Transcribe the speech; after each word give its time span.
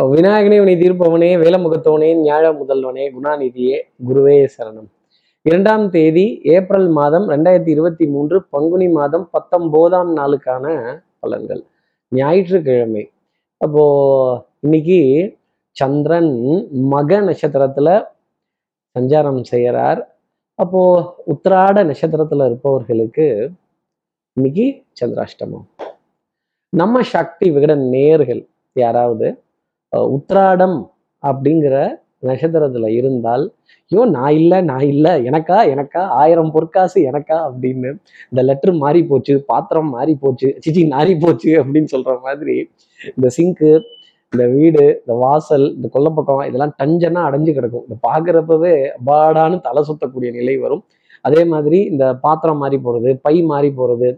விநாயகனே 0.00 0.60
உனி 0.60 0.74
தீர்ப்பவனே 0.74 1.28
வேலமுகத்தவனே 1.40 2.08
ஞாழ 2.22 2.56
முதல்வனே 2.56 3.10
குணாநிதியே 3.12 3.80
குருவே 4.08 4.48
சரணம். 4.58 4.88
இரண்டாம் 5.42 5.90
தேதி 5.90 6.40
ஏப்ரல் 6.42 6.88
மாதம் 6.88 7.28
ரெண்டாயிரத்தி 7.28 7.68
இருபத்தி 7.68 8.06
மூன்று 8.06 8.44
பங்குனி 8.44 8.88
மாதம் 8.88 9.30
பத்தொம்போதாம் 9.32 10.12
நாளுக்கான 10.16 10.98
பலன்கள். 11.22 11.64
ஞாயிற்றுக்கிழமை. 12.08 13.10
அப்போ 13.56 14.46
இன்னைக்கு 14.60 15.36
சந்திரன் 15.70 16.68
மக 16.70 17.20
நட்சத்திரத்துல 17.20 18.04
சஞ்சாரம் 18.98 19.42
செய்யறார். 19.50 20.06
அப்போ 20.54 21.14
உத்திராட 21.26 21.84
நட்சத்திரத்துல 21.84 22.46
இருப்பவர்களுக்கு 22.46 23.50
இன்னைக்கு 24.32 24.84
சந்திராஷ்டமம். 25.00 25.66
நம்ம 26.68 27.02
சக்தி 27.02 27.50
விகட 27.50 27.74
நேர்கள் 27.76 28.46
யாராவது? 28.72 29.44
உத்ராடம் 30.14 30.78
அப்படிங்கிற 31.22 31.76
நட்சத்திரத்துல 32.26 32.86
இருந்தால் 32.98 33.44
ஐயோ 33.92 34.02
நான் 34.06 34.36
இல்லை 34.40 34.58
நான் 34.60 34.86
இல்லை 34.92 35.12
எனக்கா 35.24 35.58
எனக்கா 35.72 36.02
ஆயிரம் 36.20 36.50
பொற்காசு 36.50 36.98
எனக்கா 37.10 37.36
அப்படின்னு 37.48 37.90
இந்த 38.32 38.42
லெட்டர் 38.42 38.74
மாறி 38.74 39.00
போச்சு 39.04 39.34
பாத்திரம் 39.46 39.90
மாறி 39.90 40.14
போச்சு 40.14 40.48
சிச்சி 40.64 40.82
நாறி 40.86 41.14
போச்சு 41.20 41.52
அப்படின்னு 41.62 41.92
சொல்ற 41.94 42.14
மாதிரி 42.20 42.56
இந்த 43.16 43.28
சிங்க்கு 43.38 43.70
இந்த 44.32 44.44
வீடு 44.48 44.84
இந்த 45.00 45.14
வாசல் 45.14 45.66
இந்த 45.76 45.88
கொல்லப்பக்கம் 45.94 46.46
இதெல்லாம் 46.48 46.74
டஞ்சனா 46.78 47.20
அடைஞ்சு 47.28 47.52
கிடக்கும். 47.54 47.84
இந்த 47.88 47.96
பார்க்குறப்பவே 48.08 48.72
அபாடானு 48.98 49.56
தலை 49.60 49.82
சுத்தக்கூடிய 49.88 50.30
நிலை 50.30 50.54
வரும். 50.56 50.82
அதே 51.24 51.42
மாதிரி 51.44 51.78
இந்த 51.84 52.04
பாத்திரம் 52.24 52.60
மாறி 52.62 52.78
போறது 52.78 53.10
பை 53.22 53.36
மாறி 53.42 53.70
போறது 53.78 54.08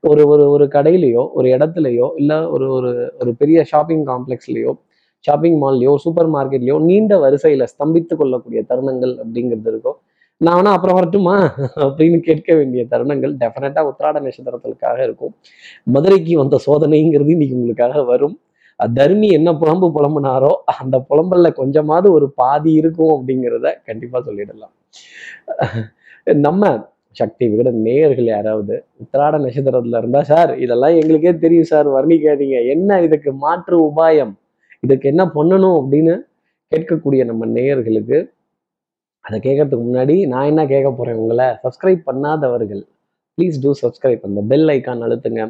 ஒரு 0.00 0.22
ஒரு 0.26 0.44
ஒரு 0.50 0.64
கடையிலையோ 0.72 1.22
ஒரு 1.32 1.48
இடத்துலையோ 1.48 2.06
இல்லை 2.16 2.38
ஒரு 2.46 2.66
ஒரு 2.72 2.90
ஒரு 3.18 3.30
பெரிய 3.34 3.58
ஷாப்பிங் 3.64 4.04
காம்ப்ளெக்ஸ்லையோ 4.06 4.72
ஷாப்பிங் 5.26 5.58
மால்லையோ 5.62 5.92
சூப்பர் 6.04 6.30
மார்க்கெட்லையோ 6.36 6.76
நீண்ட 6.88 7.14
வரிசையில 7.24 7.66
ஸ்தம்பித்து 7.72 8.14
கொள்ளக்கூடிய 8.20 8.60
தருணங்கள் 8.70 9.14
அப்படிங்கிறது 9.22 9.70
இருக்கும். 9.72 9.98
நான் 10.40 10.56
வேணா 10.58 10.72
அப்புறம் 10.76 10.96
வரட்டுமா? 10.98 11.34
அப்படின்னு 11.84 12.18
கேட்க 12.26 12.48
வேண்டிய 12.58 12.82
தருணங்கள் 12.92 13.32
டெஃபினட்டா 13.42 13.82
உத்திராட 13.90 14.20
நட்சத்திரத்திற்காக 14.26 14.98
இருக்கும். 15.06 15.32
மதுரைக்கு 15.94 16.34
வந்த 16.42 16.58
சோதனைங்கிறது 16.66 17.32
இன்னைக்கு 17.36 17.58
உங்களுக்காக 17.60 18.02
வரும். 18.12 18.36
தர்மி 18.80 19.28
என்ன 19.36 19.50
புலம்பு 19.60 19.86
புலம்புனாரோ 19.96 20.50
அந்த 20.80 20.96
புலம்பல்ல 21.10 21.50
கொஞ்சமாவது 21.60 22.08
ஒரு 22.16 22.26
பாதி 22.40 22.72
இருக்கும் 22.80 23.12
அப்படிங்கிறத 23.16 23.68
கண்டிப்பா 23.88 24.18
சொல்லிடலாம். 24.26 24.74
நம்ம 26.46 26.62
சக்தி 27.16 27.44
விகட 27.50 27.70
நேயர்கள் 27.86 28.28
யாராவது 28.34 28.74
உத்திராட 29.02 29.34
நட்சத்திரத்துல 29.44 30.00
இருந்தா 30.02 30.22
சார் 30.32 30.50
இதெல்லாம் 30.64 30.96
எங்களுக்கே 31.00 31.32
தெரியும் 31.44 31.70
சார் 31.72 31.88
வர்ணிக்காதீங்க. 31.96 32.58
என்ன 32.74 32.98
இதுக்கு 33.06 33.32
மாற்று 33.44 33.76
உபாயம்? 33.88 34.34
இதுக்கு 34.82 35.06
என்ன 35.12 35.22
பண்ணணும் 35.36 35.76
அப்படின்னு 35.80 36.14
கேட்கக்கூடிய 36.72 37.22
நம்ம 37.30 37.46
நேயர்களுக்கு 37.56 38.18
அதை 39.24 39.36
கேட்கறதுக்கு 39.46 39.84
முன்னாடி 39.88 40.16
நான் 40.32 40.48
என்ன 40.50 40.62
கேட்க 40.72 40.88
போறேன் 40.98 41.20
உங்களை? 41.22 41.46
சப்ஸ்கிரைப் 41.62 42.02
பண்ணாதவர்கள் 42.08 42.82
ப்ளீஸ் 43.38 43.56
டூ 43.64 43.70
சப்ஸ்கிரைப் 43.82 44.26
அந்த 44.28 44.40
பெல் 44.50 44.68
ஐக்கான் 44.74 45.04
அழுத்துங்க. 45.06 45.42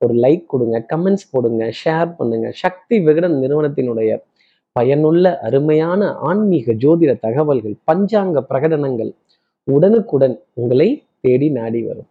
ஒரு 0.00 0.14
லைக் 0.24 0.44
கொடுங்க 0.52 0.78
கமெண்ட்ஸ் 0.92 1.30
போடுங்க 1.32 1.64
ஷேர் 1.82 2.10
பண்ணுங்க. 2.18 2.46
சக்தி 2.62 2.96
விகடன் 3.06 3.36
நிறுவனத்தினுடைய 3.42 4.10
பயனுள்ள 4.76 5.26
அருமையான 5.48 6.08
ஆன்மீக 6.28 6.72
ஜோதிட 6.82 7.12
தகவல்கள் 7.26 7.76
பஞ்சாங்க 7.90 8.38
பிரகடனங்கள் 8.50 9.12
உடனுக்குடன் 9.68 10.36
உங்களை 10.60 10.88
தேடி 11.24 11.48
நாடி 11.58 11.80
வரும். 11.86 12.10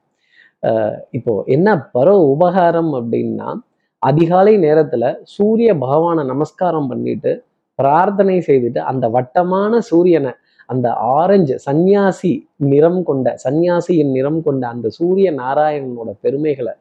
இப்போ 1.17 1.33
என்ன 1.55 1.75
பரோ 1.95 2.15
உபகாரம் 2.33 2.91
அப்படின்னா 2.99 3.49
அதிகாலை 4.05 4.53
நேரத்துல 4.57 5.05
சூரிய 5.35 5.69
பகவானை 5.75 6.23
நமஸ்காரம் 6.25 6.89
பண்ணிட்டு 6.89 7.31
பிரார்த்தனை 7.79 8.37
செய்துட்டு 8.47 8.81
அந்த 8.83 9.05
வட்டமான 9.09 9.79
சூரியனை 9.89 10.33
அந்த 10.69 10.87
ஆரஞ்சு 11.15 11.55
சந்நியாசி 11.59 12.31
நிறம் 12.71 13.01
கொண்ட 13.03 13.33
சந்நியாசியின் 13.43 14.11
நிறம் 14.11 14.41
கொண்ட 14.41 14.63
அந்த 14.67 14.87
சூரிய 14.89 15.29
நாராயணனோட 15.39 16.11
பெருமைகளை 16.23 16.73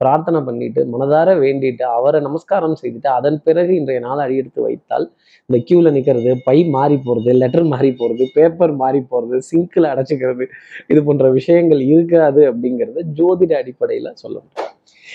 பிரார்த்தனை 0.00 0.38
பண்ணிட்டு 0.40 0.80
மனதார 0.84 1.28
வேண்டிட்டு 1.36 1.84
அவரை 1.96 2.20
நமஸ்காரம் 2.20 2.76
செய்துட்டு 2.80 3.08
அதன் 3.08 3.38
பிறகு 3.42 3.72
இன்றைய 3.76 4.00
நாள் 4.00 4.22
அடியெடுத்து 4.24 4.60
வைத்தால் 4.62 5.06
இந்த 5.48 5.58
கியூவில் 5.66 5.94
நிக்கிறது 5.94 6.32
பை 6.44 6.58
மாறி 6.68 6.96
போறது 7.06 7.32
லெட்டர் 7.34 7.66
மாறி 7.66 7.90
போறது 8.00 8.26
பேப்பர் 8.34 8.74
மாறி 8.74 9.02
போறது 9.12 9.38
சிங்கில் 9.50 9.90
அடைச்சிக்கிறது 9.92 10.46
இது 10.88 11.02
போன்ற 11.02 11.30
விஷயங்கள் 11.30 11.82
இருக்காது 11.88 12.42
அப்படிங்கிறத 12.50 13.06
ஜோதிட 13.20 13.54
அடிப்படையில 13.62 14.12
சொல்ல 14.14 14.36
முடியும். 14.38 14.71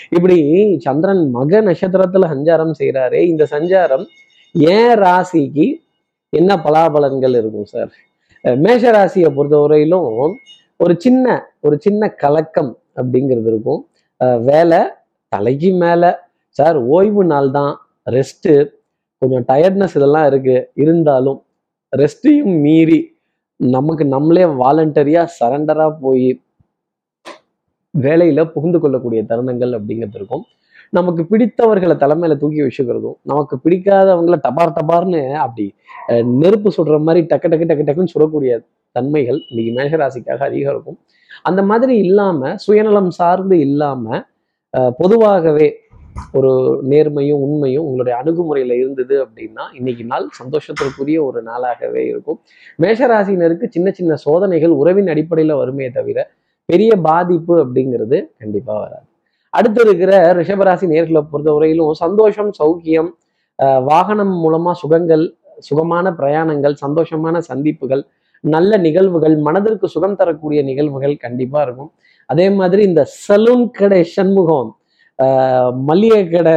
இப்படி 0.09 0.37
சந்திரன் 0.79 1.29
மக 1.29 1.61
நட்சத்திரத்துல 1.61 2.29
சஞ்சாரம் 2.33 2.73
செய்யறாரே 2.79 3.21
இந்த 3.25 3.47
சஞ்சாரம் 3.51 4.05
ஏன் 4.51 4.97
ராசிக்கு 4.99 5.67
என்ன 6.29 6.55
பலாபலன்கள் 6.55 7.35
இருக்கும் 7.37 7.65
சார்? 7.65 7.91
மேஷ 8.43 8.91
ராசியை 8.91 9.29
பொறுத்தவரையிலும் 9.29 10.09
ஒரு 10.77 10.95
சின்ன 10.97 11.25
ஒரு 11.61 11.75
சின்ன 11.79 12.09
கலக்கம் 12.09 12.71
அப்படிங்கிறது 12.95 13.47
இருக்கும். 13.47 13.81
அஹ் 14.19 14.41
வேலை 14.41 14.79
தலைக்கு 15.31 15.73
மேல 15.73 16.03
சார் 16.49 16.77
ஓய்வு 16.77 17.23
நாள் 17.25 17.51
தான் 17.51 17.73
ரெஸ்ட்டு 18.11 18.53
கொஞ்சம் 19.21 19.45
டயர்ட்னஸ் 19.47 19.95
இதெல்லாம் 19.95 20.27
இருக்கு. 20.27 20.71
இருந்தாலும் 20.73 21.39
ரெஸ்ட்டையும் 21.97 22.59
மீறி 22.61 22.99
நமக்கு 23.59 24.05
நம்மளே 24.05 24.43
வாலண்டரியா 24.43 25.27
சரண்டரா 25.39 25.97
போய் 26.01 26.27
வேலையில 27.97 28.43
புகுந்து 28.53 28.79
கொள்ளக்கூடிய 28.79 29.21
தருணங்கள் 29.23 29.73
அப்படிங்கிறது 29.77 30.17
இருக்கும். 30.17 30.43
நமக்கு 30.93 31.21
பிடித்தவர்களை 31.23 31.95
தலைமையில 31.95 32.37
தூக்கி 32.37 32.61
வச்சுக்கிறதும் 32.61 33.17
நமக்கு 33.23 33.55
பிடிக்காதவங்கள 33.63 34.35
டபார் 34.45 34.75
டபார்னு 34.77 35.21
அப்படி 35.37 35.65
அஹ், 36.09 36.25
நெருப்பு 36.41 36.71
சுடுற 36.77 36.97
மாதிரி 36.99 37.21
டக்கு 37.31 37.47
டக்கு 37.47 37.65
டக்கு 37.65 37.85
டக்குன்னு 37.85 38.13
சுடக்கூடிய 38.13 38.51
தன்மைகள் 38.95 39.39
இன்னைக்கு 39.49 39.71
மேஷராசிக்காக 39.77 40.39
அதிகம் 40.41 40.73
இருக்கும். 40.73 40.97
அந்த 41.43 41.61
மாதிரி 41.63 41.97
இல்லாம 41.97 42.55
சுயநலம் 42.57 43.11
சார்ந்து 43.11 43.59
இல்லாம 43.59 44.05
பொதுவாகவே 44.99 45.67
ஒரு 46.33 46.51
நேர்மையும் 46.89 47.41
உண்மையும் 47.45 47.85
உங்களுடைய 47.85 48.13
அணுகுமுறையில 48.21 48.75
இருந்தது 48.77 49.15
அப்படின்னா 49.25 49.63
இன்னைக்கு 49.73 50.03
நாள் 50.03 50.25
சந்தோஷத்திற்குரிய 50.39 51.17
ஒரு 51.23 51.39
நாளாகவே 51.43 52.03
இருக்கும். 52.07 52.39
மேஷராசினருக்கு 52.81 53.67
சின்ன 53.69 53.91
சின்ன 53.91 54.15
சோதனைகள் 54.25 54.73
உறவின் 54.73 55.07
அடிப்படையில 55.07 55.55
வருமே 55.57 55.89
தவிர 55.89 56.19
பெரிய 56.69 56.91
பாதிப்பு 57.07 57.53
அப்படிங்கிறது 57.63 58.17
கண்டிப்பா 58.39 58.73
வராது. 58.79 59.05
அடுத்து 59.53 59.81
இருக்கிற 59.85 60.11
ரிஷபராசி 60.39 60.85
நேர்களை 60.93 61.21
பொறுத்தவரையிலும் 61.31 61.91
சந்தோஷம் 62.03 62.51
சௌக்கியம் 62.59 63.09
வாகனம் 63.89 64.33
மூலமா 64.43 64.71
சுகங்கள் 64.81 65.23
சுகமான 65.67 66.07
பிரயாணங்கள் 66.19 66.75
சந்தோஷமான 66.85 67.37
சந்திப்புகள் 67.49 68.03
நல்ல 68.43 68.71
நிகழ்வுகள் 68.77 69.35
மனதிற்கு 69.47 69.87
சுகம் 69.93 70.17
தரக்கூடிய 70.19 70.59
நிகழ்வுகள் 70.69 71.15
கண்டிப்பா 71.23 71.59
இருக்கும். 71.65 71.91
அதே 72.29 72.45
மாதிரி 72.59 72.81
இந்த 72.89 73.03
சலூன் 73.27 73.65
கடை 73.79 74.01
சண்முகம் 74.15 74.69
ஆஹ் 75.19 75.71
மல்லிகை 75.89 76.23
கடை 76.29 76.55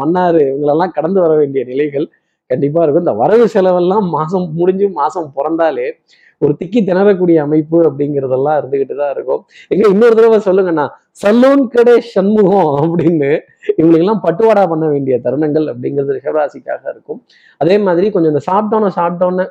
மன்னார் 0.00 0.40
இவங்களெல்லாம் 0.46 0.94
கடந்து 0.96 1.20
வர 1.24 1.32
வேண்டிய 1.40 1.62
நிலைகள் 1.64 2.06
கண்டிப்பா 2.50 2.80
இருக்கும். 2.82 3.04
இந்த 3.06 3.14
வரவு 3.22 3.46
செலவெல்லாம் 3.54 4.06
மாசம் 4.16 4.46
முடிஞ்சு 4.54 4.88
மாசம் 5.00 5.28
பிறந்தாலே 5.36 5.86
ஒரு 6.44 6.52
திக்கி 6.60 6.80
திணறக்கூடிய 6.88 7.36
அமைப்பு 7.46 7.78
அப்படிங்கிறதெல்லாம் 7.88 8.56
இருந்துகிட்டு 8.60 8.94
தான் 9.02 9.12
இருக்கும். 9.16 9.42
எங்க 9.74 9.84
இன்னொரு 9.94 10.16
தடவை 10.18 10.38
சொல்லுங்கண்ணா 10.48 10.86
சலூன் 11.22 11.64
கடை 11.74 11.94
சண்முகம் 12.14 12.72
அப்படின்னு 12.80 13.30
இவங்களுக்கெல்லாம் 13.78 14.24
பட்டுவாடா 14.26 14.64
பண்ண 14.72 14.86
வேண்டிய 14.94 15.16
தருணங்கள் 15.26 15.66
அப்படிங்கிறது 15.72 16.16
ரிஷபராசிக்காக 16.18 16.82
இருக்கும். 16.94 17.20
அதே 17.62 17.78
மாதிரி 17.86 18.08
கொஞ்சம் 18.16 18.34
இந்த 18.34 18.44
சாப்பிட்டோன்னு 18.50 18.90
சாப்பிட்டோன்னு 19.00 19.46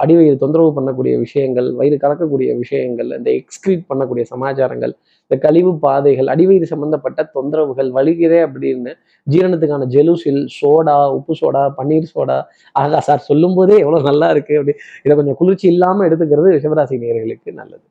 அடிவயிறு 0.00 0.36
தொந்தரவு 0.36 0.70
பண்ணக்கூடிய 0.76 1.18
விஷயங்கள் 1.18 1.68
வயிறு 1.74 1.96
கலக்கக்கூடிய 1.96 2.50
விஷயங்கள் 2.58 3.10
இந்த 3.16 3.30
எக்ஸ்கிரீட் 3.30 3.84
பண்ணக்கூடிய 3.88 4.22
சமாச்சாரங்கள் 4.22 4.92
இந்த 5.30 5.36
கழிவு 5.40 5.78
பாதைகள் 5.78 6.26
அடிவயிறு 6.26 6.62
சம்பந்தப்பட்ட 6.62 7.30
தொந்தரவுகள் 7.34 7.90
வலிக்கிறே 7.90 8.40
அப்படின்னு 8.46 8.92
ஜீரணத்துக்கான 9.26 9.86
ஜெலுசில் 9.86 10.42
சோடா 10.58 11.10
உப்பு 11.10 11.34
சோடா 11.40 11.62
பன்னீர் 11.78 12.12
சோடா 12.14 12.38
ஆகா 12.72 13.00
சார் 13.00 13.18
சொல்லும் 13.18 13.54
போதே 13.54 13.76
எவ்வளவு 13.78 14.02
நல்லா 14.02 14.30
இருக்கு 14.30 14.56
அப்படி. 14.56 14.74
இதை 15.02 15.16
கொஞ்சம் 15.16 15.34
குளிர்ச்சி 15.34 15.68
இல்லாமல் 15.68 16.08
எடுத்துக்கிறது 16.08 16.54
ரிஷபராசி 16.56 16.98
நேர்களுக்கு 16.98 17.52
நல்லது. 17.52 17.84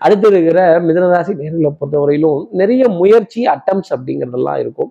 அடுத்து 0.00 0.26
இருக்கிற 0.28 0.80
மிதனராசி 0.80 1.32
நேர்களை 1.40 1.70
பொறுத்தவரையிலும் 1.80 2.46
நிறைய 2.52 2.88
முயற்சி 2.88 3.40
அட்டம்ஸ் 3.46 3.90
அப்படிங்கிறதெல்லாம் 3.90 4.56
இருக்கும். 4.56 4.90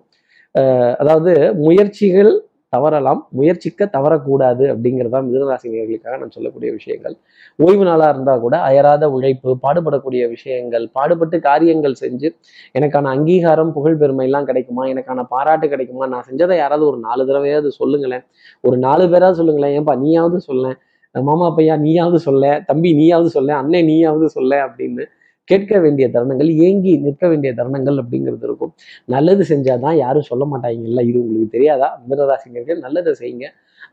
அஹ் 0.54 0.94
அதாவது 0.98 1.32
முயற்சிகள் 1.54 2.32
தவறலாம் 2.74 3.20
முயற்சிக்க 3.38 3.88
தவறக்கூடாது 3.96 4.64
அப்படிங்கிறதா 4.72 5.20
மிதனராசி 5.26 5.72
நேர்களுக்காக 5.74 6.18
நான் 6.22 6.34
சொல்லக்கூடிய 6.36 6.70
விஷயங்கள். 6.78 7.16
ஓய்வு 7.58 7.84
நாளாக 7.84 8.12
இருந்தால் 8.14 8.42
கூட 8.44 8.56
அயராத 8.68 9.10
உழைப்பு 9.16 9.50
பாடுபடக்கூடிய 9.62 10.22
விஷயங்கள் 10.28 10.86
பாடுபட்டு 10.92 11.38
காரியங்கள் 11.48 11.96
செஞ்சு 12.00 12.30
எனக்கான 12.78 13.10
அங்கீகாரம் 13.16 13.72
புகழ் 13.72 13.98
பெருமைலாம் 14.02 14.48
கிடைக்குமா? 14.50 14.84
எனக்கான 14.92 15.22
பாராட்டு 15.34 15.68
கிடைக்குமா? 15.68 16.06
நான் 16.14 16.26
செஞ்சதை 16.30 16.56
யாராவது 16.56 16.86
ஒரு 16.90 16.98
நாலு 16.98 17.22
தடவையாவது 17.24 17.72
சொல்லுங்களேன். 17.80 18.24
ஒரு 18.64 18.78
நாலு 18.86 19.06
பேராவது 19.10 19.38
சொல்லுங்களேன். 19.40 19.74
ஏன்பா 19.78 19.96
நீயாவது 20.04 20.40
சொல்லேன்? 20.50 20.78
மாமா 21.14 21.48
பையா 21.56 21.74
நீயாவது 21.78 22.18
சொல்ல 22.18 22.44
தம்பி 22.66 22.90
நீயாவது 23.00 23.28
சொல்ல 23.30 23.50
அண்ணன் 23.56 23.88
நீயாவது 23.90 24.26
சொல்ல 24.36 24.52
அப்படின்னு 24.66 25.04
கேட்க 25.50 25.78
வேண்டிய 25.84 26.06
தருணங்கள் 26.14 26.50
ஏங்கி 26.66 26.92
நிற்க 27.06 27.24
வேண்டிய 27.32 27.50
தருணங்கள் 27.58 27.98
அப்படிங்கிறது 28.02 28.46
இருக்கும். 28.48 28.72
நல்லது 29.14 29.42
செஞ்சாதான் 29.52 29.96
யாரும் 30.04 30.28
சொல்ல 30.30 30.44
மாட்டாங்கல்ல 30.52 31.02
இது 31.10 31.18
உங்களுக்கு 31.24 31.54
தெரியாதா? 31.56 31.88
மிதனராசினியர்கள் 32.10 32.80
நல்லதை 32.86 33.12
செய்யுங்க. 33.20 33.46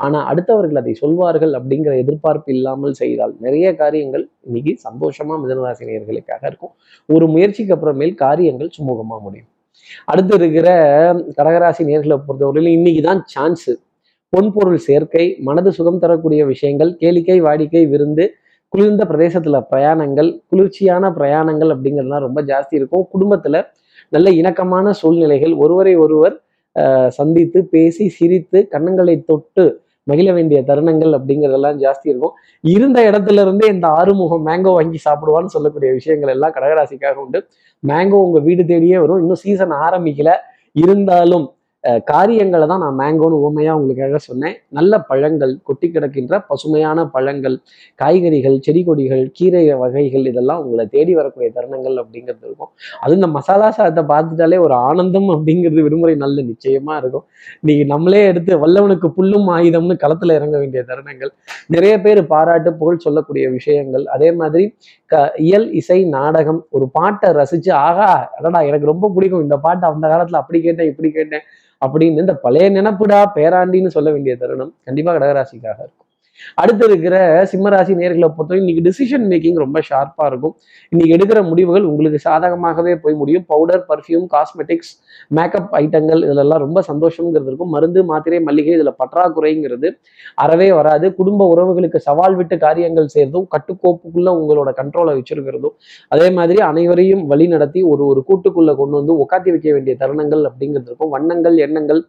ஆனா 0.05 0.19
அடுத்தவர்கள் 0.31 0.79
அதை 0.81 0.93
சொல்வார்கள் 1.03 1.53
அப்படிங்கிற 1.59 1.93
எதிர்பார்ப்பு 2.03 2.49
இல்லாமல் 2.55 2.95
செய்தால் 3.01 3.33
நிறைய 3.45 3.67
காரியங்கள் 3.81 4.25
இன்னைக்கு 4.47 4.73
சந்தோஷமா 4.87 5.35
மிதனராசினியர்களுக்காக 5.43 6.43
இருக்கும். 6.51 6.73
ஒரு 7.09 7.25
முயற்சிக்கு 7.35 7.75
அப்புறமேல் 7.77 8.15
காரியங்கள் 8.25 8.71
சுமூகமா 8.77 9.17
முடியும். 9.25 9.49
அடுத்து 10.11 10.33
இருக்கிற 10.39 10.67
கடகராசி 11.37 11.83
நேர்களை 11.91 12.17
பொறுத்தவரையிலும் 12.27 12.77
இன்னைக்கு 12.79 13.01
தான் 13.09 13.21
சான்ஸ் 13.33 13.69
பொன்பொருள் 14.33 14.81
சேர்க்கை 14.87 15.25
மனது 15.47 15.71
சுகம் 15.77 16.01
தரக்கூடிய 16.03 16.41
விஷயங்கள் 16.51 16.91
கேளிக்கை 17.01 17.37
வாடிக்கை 17.47 17.81
விருந்து 17.93 18.25
குளிர்ந்த 18.73 19.03
பிரதேசத்துல 19.09 19.57
பிரயாணங்கள் 19.71 20.29
குளிர்ச்சியான 20.49 21.09
பிரயாணங்கள் 21.09 21.71
அப்படிங்கிறதுலாம் 21.73 22.25
ரொம்ப 22.27 22.41
ஜாஸ்தி 22.41 22.75
இருக்கும். 22.79 23.05
குடும்பத்துல 23.13 23.55
நல்ல 24.09 24.29
இணக்கமான 24.31 24.91
சூழ்நிலைகள் 24.91 25.53
ஒருவரை 25.63 25.93
ஒருவர் 25.95 26.35
சந்தித்து 27.09 27.59
பேசி 27.65 28.05
சிரித்து 28.09 28.59
கன்னங்களை 28.73 29.15
தொட்டு 29.25 29.63
மகிழ 30.03 30.27
வேண்டிய 30.33 30.59
தருணங்கள் 30.69 31.13
அப்படிங்கிறதெல்லாம் 31.17 31.77
ஜாஸ்தி 31.83 32.07
இருக்கும். 32.11 32.33
இருந்த 32.75 32.99
இடத்துல 33.09 33.41
இருந்தே 33.45 33.67
இந்த 33.67 33.87
ஆறுமுகம் 33.99 34.45
மேங்கோ 34.47 34.71
வாங்கி 34.77 34.99
சாப்பிடுவான்னு 35.07 35.53
சொல்லக்கூடிய 35.55 35.91
விஷயங்கள் 35.91 36.31
எல்லாம் 36.35 36.53
கடகராசிக்காக 36.55 37.17
உண்டு. 37.23 37.39
மேங்கோ 37.83 38.19
உங்க 38.27 38.39
வீடு 38.39 38.63
தேடியே 38.63 38.97
வரும். 38.99 39.19
இன்னும் 39.23 39.41
சீசன் 39.43 39.75
ஆரம்பிக்கல. 39.87 40.31
இருந்தாலும் 40.83 41.45
காரியங்களை 42.09 42.65
தான் 42.71 42.81
நான் 42.83 42.97
மேங்கோன்னு 42.99 43.37
உண்மையா 43.45 43.71
உங்களுக்காக 43.77 44.17
சொன்னேன். 44.25 44.55
நல்ல 44.77 44.99
பழங்கள் 45.09 45.53
கொட்டி 45.67 45.87
கிடக்கின்ற 45.93 46.33
பசுமையான 46.49 47.05
பழங்கள் 47.15 47.55
காய்கறிகள் 48.01 48.57
செடி 48.65 48.81
கொடிகள் 48.89 49.23
கீரை 49.37 49.61
வகைகள் 49.83 50.25
இதெல்லாம் 50.31 50.61
உங்களை 50.63 50.85
தேடி 50.95 51.13
வரக்கூடிய 51.19 51.49
தருணங்கள் 51.55 51.95
அப்படிங்கிறது 52.01 52.45
இருக்கும். 52.47 52.71
அது 53.03 53.15
இந்த 53.19 53.29
மசாலா 53.37 53.69
சாதத்தை 53.77 54.03
பார்த்துட்டாலே 54.13 54.59
ஒரு 54.65 54.75
ஆனந்தம் 54.89 55.29
அப்படிங்கிறது 55.35 55.85
விடுமுறை 55.87 56.15
நல்ல 56.25 56.43
நிச்சயமா 56.51 56.95
இருக்கும். 57.01 57.25
நீ 57.69 57.75
நம்மளே 57.93 58.21
எடுத்து 58.31 58.59
வல்லவனுக்கு 58.65 59.09
புல்லும் 59.17 59.49
ஆயுதம்னு 59.55 59.97
களத்துல 60.03 60.37
இறங்க 60.39 60.55
வேண்டிய 60.63 60.83
தருணங்கள். 60.91 61.33
நிறைய 61.75 61.95
பேர் 62.05 62.21
பாராட்டு 62.33 62.71
புகழ் 62.81 63.03
சொல்லக்கூடிய 63.07 63.47
விஷயங்கள். 63.57 64.05
அதே 64.17 64.31
மாதிரி 64.41 64.67
க 65.11 65.23
இயல் 65.47 65.67
இசை 65.81 65.99
நாடகம் 66.17 66.61
ஒரு 66.77 66.85
பாட்டை 66.99 67.29
ரசிச்சு 67.39 67.73
ஆகா 67.87 68.11
அடடா 68.37 68.61
எனக்கு 68.69 68.91
ரொம்ப 68.93 69.11
பிடிக்கும். 69.17 69.45
இந்த 69.47 69.59
பாட்டை 69.67 69.85
அந்த 69.93 70.05
காலத்துல 70.13 70.41
அப்படி 70.43 70.61
கேட்டேன் 70.67 70.91
இப்படி 70.93 71.11
கேட்டேன். 71.19 71.45
அப்படின்னு 71.81 72.23
இந்த 72.25 72.35
பழைய 72.45 72.67
நினப்புடா 72.71 73.19
பேராண்டின்னு 73.35 73.95
சொல்ல 73.97 74.09
வேண்டிய 74.11 74.35
தருணம் 74.35 74.73
கண்டிப்பா 74.83 75.13
கடகராசிக்காக 75.13 75.79
இருக்கும். 75.85 76.07
அடுத்து 76.61 76.83
இருக்கிற 76.89 77.15
சிம்மராசி 77.51 77.93
நேர்களை 78.01 78.27
பொறுத்தவரை 78.27 78.59
இன்னைக்கு 78.63 78.83
டிசிஷன் 78.87 79.25
மேக்கிங் 79.31 79.59
ரொம்ப 79.63 79.79
ஷார்ப்பா 79.89 80.25
இருக்கும். 80.31 80.53
இன்னைக்கு 80.91 81.13
எடுக்கிற 81.17 81.39
முடிவுகள் 81.49 81.85
உங்களுக்கு 81.91 82.19
சாதகமாகவே 82.27 82.93
போய் 83.03 83.15
முடியும். 83.21 83.45
பவுடர் 83.47 83.83
பர்ஃப்யூம் 83.89 84.25
காஸ்மெட்டிக்ஸ் 84.35 84.91
மேக்கப் 85.37 85.69
ஐட்டங்கள் 85.81 86.23
இதெல்லாம் 86.31 86.61
ரொம்ப 86.65 86.79
சந்தோஷங்கிறது 86.89 87.49
இருக்கும். 87.51 87.71
மருந்து 87.75 88.03
மாத்திரை 88.11 88.39
மல்லிகை 88.39 88.73
இதுல 88.77 88.93
பற்றாக்குறைங்கிறது 89.01 89.89
அறவே 90.35 90.69
வராது. 90.71 91.07
குடும்ப 91.19 91.47
உறவுகளுக்கு 91.53 92.01
சவால் 92.09 92.37
விட்டு 92.41 92.57
காரியங்கள் 92.57 93.11
செய்யறதும் 93.15 93.47
கட்டுக்கோப்புக்குள்ள 93.55 94.29
உங்களோட 94.41 94.69
கண்ட்ரோலை 94.81 95.13
வச்சிருக்கிறதும் 95.19 95.75
அதே 96.07 96.29
மாதிரி 96.39 96.59
அனைவரையும் 96.71 97.23
வழி 97.27 97.47
நடத்தி 97.47 97.81
ஒரு 97.91 98.03
ஒரு 98.11 98.21
கூட்டுக்குள்ள 98.29 98.71
கொண்டு 98.75 98.95
வந்து 98.99 99.13
உட்காத்தி 99.23 99.49
வைக்க 99.55 99.69
வேண்டிய 99.71 99.95
தருணங்கள் 99.99 100.43
அப்படிங்கிறது 100.49 100.89
இருக்கும். 100.91 101.13
வண்ணங்கள் 101.15 101.57
எண்ணங்கள் 101.67 102.01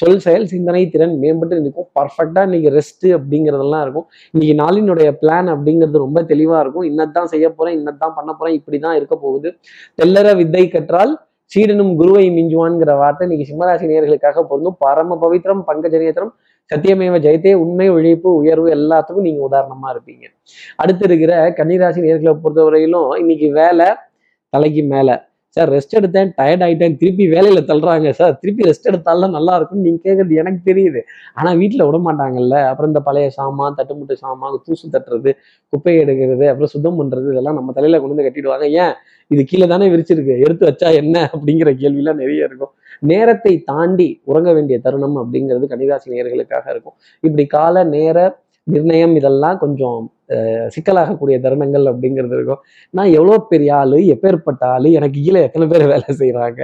சொல் 0.00 0.20
செயல் 0.24 0.46
சிந்தனை 0.52 0.82
திறன் 0.94 1.14
மேம்பட்டு 1.22 1.60
இருக்கும் 1.64 1.88
பர்ஃபெக்டாக 1.98 2.46
இன்னைக்கு 2.48 2.70
ரெஸ்ட் 2.78 3.06
அப்படிங்கிறதெல்லாம் 3.16 3.82
இருக்கும். 3.86 4.06
இன்னைக்கு 4.34 4.56
நாளினுடைய 4.62 5.08
பிளான் 5.22 5.48
அப்படிங்கிறது 5.54 6.04
ரொம்ப 6.06 6.22
தெளிவாக 6.32 6.60
இருக்கும். 6.64 6.86
இன்னதான் 6.90 7.30
செய்ய 7.32 7.46
போகிறேன் 7.50 7.76
இன்னதான் 7.78 8.14
பண்ண 8.18 8.30
போகிறேன் 8.32 8.56
இப்படி 8.58 8.78
தான் 8.78 8.96
இருக்க 8.98 9.16
போகுது. 9.24 9.50
தெல்லற 10.00 10.36
வித்தை 10.40 10.64
கற்றால் 10.68 11.14
சீடனும் 11.52 11.92
குருவை 11.98 12.24
மிஞ்சுவான்ங்கிற 12.36 12.92
வார்த்தை 13.00 13.24
இன்னைக்கு 13.26 13.48
சிம்மராசி 13.50 13.86
நேர்களுக்காக 13.90 14.42
பொருந்தும். 14.50 14.76
பரம 14.84 15.16
பவித்ரம் 15.22 15.62
பங்கஜநேத்திரம் 15.68 16.32
சத்தியமேவ 16.70 17.18
ஜெயத்தே 17.26 17.52
உண்மை 17.62 17.86
உழைப்பு 17.88 18.28
உயர்வு 18.40 18.68
எல்லாத்துக்கும் 18.76 19.26
நீங்க 19.28 19.40
உதாரணமா 19.48 19.88
இருப்பீங்க. 19.94 20.24
அடுத்து 20.76 21.04
இருக்கிற 21.08 21.32
கன்னிராசி 21.58 22.00
நேர்களை 22.06 22.34
பொறுத்தவரையிலும் 22.42 23.08
இன்னைக்கு 23.22 23.48
வேலை 23.60 23.88
தலைக்கு 24.52 24.82
மேலே. 24.92 25.14
சார் 25.58 25.70
ரெஸ்ட் 25.76 25.96
எடுத்தேன் 25.98 26.30
டயர்ட் 26.38 26.64
ஆகிட்டேன் 26.66 26.96
திருப்பி 27.02 27.26
வேலையில் 27.34 27.68
தள்ளுறாங்க 27.70 28.10
சார். 28.10 28.38
திருப்பி 28.42 28.62
ரெஸ்ட் 28.68 28.88
எடுத்தாலும் 28.90 29.34
நல்லா 29.36 29.56
இருக்கும்னு 29.56 29.86
நீங்க 29.86 30.00
கேட்குறது 30.08 30.40
எனக்கு 30.42 30.60
தெரியுது. 30.70 31.00
ஆனால் 31.34 31.56
வீட்டில் 31.56 31.86
விட 31.86 31.98
மாட்டாங்கல்ல. 32.08 32.56
அப்புறம் 32.70 32.90
இந்த 32.92 33.00
பழைய 33.00 33.30
சாமான் 33.30 33.76
தட்டுமுட்டு 33.78 34.12
சாமான் 34.12 34.58
தூசு 34.66 34.88
தட்டுறது 34.96 35.32
குப்பை 35.68 35.94
எடுக்கிறது 36.04 36.48
அப்புறம் 36.48 36.72
சுத்தம் 36.74 36.98
பண்ணுறது 37.00 37.32
இதெல்லாம் 37.32 37.54
நம்ம 37.54 37.72
தலையில் 37.72 38.00
கொண்டு 38.00 38.14
வந்து 38.14 38.28
கட்டிடுவாங்க. 38.28 38.68
ஏன்? 38.82 38.94
இது 39.30 39.44
கீழே 39.44 39.66
தானே 39.66 39.88
விரிச்சிருக்கு. 39.88 40.34
எடுத்து 40.44 40.66
வச்சா 40.68 40.94
என்ன? 40.94 41.30
அப்படிங்கிற 41.34 41.70
கேள்விலாம் 41.82 42.20
நிறைய 42.22 42.44
இருக்கும். 42.44 42.72
நேரத்தை 42.98 43.62
தாண்டி 43.62 44.22
உறங்க 44.24 44.52
வேண்டிய 44.52 44.78
தருணம் 44.78 45.18
அப்படிங்கிறது 45.22 45.66
கன்னிராசி 45.72 46.12
நேர்களுக்காக 46.12 46.70
இருக்கும். 46.70 46.96
இப்படி 47.20 47.46
கால 47.46 47.84
நேர 47.84 48.44
நிர்ணயம் 48.66 49.16
இதெல்லாம் 49.16 49.58
கொஞ்சம் 49.58 49.98
சிக்கலாகக்கூடிய 50.74 51.36
தருணங்கள் 51.44 51.86
அப்படிங்கிறது 51.90 52.34
இருக்கும். 52.38 52.60
நான் 52.94 53.10
எவ்வளோ 53.18 53.36
பெரிய 53.52 53.70
ஆள் 53.80 53.96
எப்பேற்பட்ட 54.14 54.62
ஆள் 54.74 54.88
எனக்கு 54.98 55.18
கீழே 55.26 55.42
எத்தனை 55.48 55.66
பேர் 55.72 55.84
வேலை 55.92 56.14
செய்கிறாங்க 56.22 56.60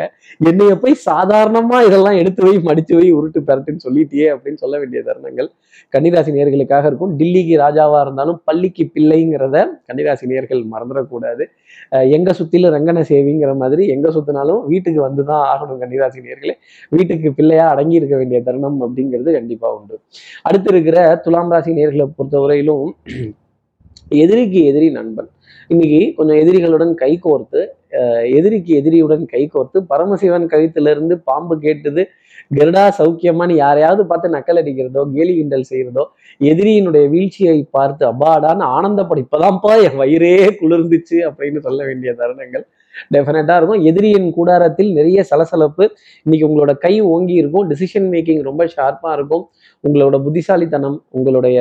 என்னைய 0.50 0.74
போய் 0.82 0.96
சாதாரணமாக 1.08 1.86
இதெல்லாம் 1.88 2.18
எடுத்து 2.22 2.42
போய் 2.46 2.60
மடிச்சு 2.68 2.92
போய் 2.98 3.10
உருட்டு 3.18 3.42
பெறட்டுன்னு 3.48 3.84
சொல்லிட்டியே 3.86 4.28
அப்படின்னு 4.34 4.62
சொல்ல 4.64 4.74
வேண்டிய 4.82 5.02
தருணங்கள் 5.08 5.50
கன்னிராசி 5.94 6.30
நேர்களுக்காக 6.36 6.84
இருக்கும். 6.90 7.12
டில்லிக்கு 7.20 7.54
ராஜாவாக 7.64 8.04
இருந்தாலும் 8.06 8.38
பள்ளிக்கு 8.48 8.84
பிள்ளைங்கிறத 8.94 9.56
கன்னிராசி 9.88 10.24
நேர்கள் 10.32 10.62
மறந்துடக்கூடாது. 10.74 11.44
எங்கே 12.16 12.32
எங்க 12.54 12.70
ரங்கன 12.74 13.00
சேவிங்கிற 13.10 13.52
மாதிரி 13.62 13.82
எங்க 13.94 14.08
சுத்தினாலும் 14.16 14.60
வீட்டுக்கு 14.72 15.00
வந்துதான் 15.06 15.44
ஆகணும் 15.52 15.80
கன்னிராசி 15.82 16.20
நேர்களே 16.26 16.54
வீட்டுக்கு 16.96 17.30
பிள்ளையா 17.38 17.64
அடங்கி 17.72 17.98
இருக்க 18.00 18.16
வேண்டிய 18.20 18.40
தருணம் 18.48 18.78
அப்படிங்கிறது 18.86 19.32
கண்டிப்பாக 19.38 19.78
உண்டு. 19.78 19.96
அடுத்து 20.48 20.70
இருக்கிற 20.74 20.98
துலாம் 21.24 21.52
ராசி 21.54 21.72
நேர்களை 21.78 22.06
பொறுத்தவரையிலும் 22.18 22.86
எதிரிக்கு 24.10 24.60
எதிரி 24.70 24.88
நண்பன். 24.98 25.28
இன்னைக்கு 25.72 26.00
கொஞ்சம் 26.16 26.38
எதிரிகளுடன் 26.42 26.92
கை 27.02 27.12
கோர்த்து 27.26 27.60
எதிரிக்கு 28.38 28.72
எதிரியுடன் 28.80 29.24
கை 29.32 29.42
கோர்த்து 29.54 29.78
பரமசிவன் 29.90 30.46
கழுத்திலிருந்து 30.52 31.14
பாம்பு 31.28 31.54
கேட்டது 31.64 32.02
கருடா 32.56 32.82
சௌக்கியமான்னு 32.98 33.54
யாரையாவது 33.62 34.02
பார்த்து 34.10 34.34
நக்கல் 34.34 34.60
அடிக்கிறதோ 34.62 35.02
கேலி 35.14 35.34
கிண்டல் 35.36 35.68
செய்கிறதோ 35.70 36.04
எதிரியினுடைய 36.50 37.04
வீழ்ச்சியை 37.14 37.58
பார்த்து 37.76 38.02
அப்பாடான்னு 38.10 38.64
ஆனந்தப்பட 38.76 39.22
இப்பதான்ப்பா 39.24 39.72
என் 39.86 40.00
வயிறே 40.02 40.34
குளிர்ந்துச்சு 40.60 41.18
அப்படின்னு 41.28 41.60
சொல்ல 41.66 41.80
வேண்டிய 41.88 42.12
தருணங்கள். 42.20 42.64
டெஃபினட்டாக 43.14 43.56
இருக்கும். 43.56 43.82
எதிரியின் 43.82 44.32
கூடாரத்தில் 44.32 44.92
நிறைய 44.92 45.24
சலசலப்பு. 45.24 45.90
இன்னைக்கு 46.22 46.48
உங்களோட 46.48 46.78
கை 46.78 47.00
ஓங்கி 47.00 47.32
இருக்கும். 47.32 47.70
டிசிஷன் 47.70 48.08
மேக்கிங் 48.14 48.42
ரொம்ப 48.42 48.64
ஷார்ப்பா 48.76 49.12
இருக்கும். 49.12 49.44
உங்களோட 49.84 50.22
புத்திசாலித்தனம் 50.22 51.02
உங்களுடைய 51.10 51.58